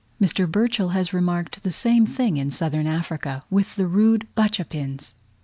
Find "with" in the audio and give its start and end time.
3.51-3.75